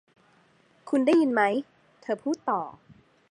[0.89, 1.41] 'คุณได้ยินไหม'
[2.01, 2.61] เธอพูดต่อ